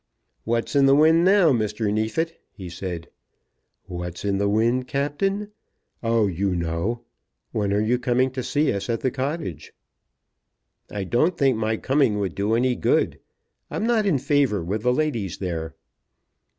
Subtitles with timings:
[0.45, 1.93] "What's in the wind now, Mr.
[1.93, 3.07] Neefit?" he said.
[3.85, 5.51] "What's in the wind, Captain?
[6.01, 7.03] Oh, you know.
[7.51, 9.73] When are you coming to see us at the cottage?"
[10.89, 13.19] "I don't think my coming would do any good.
[13.69, 15.75] I'm not in favour with the ladies there."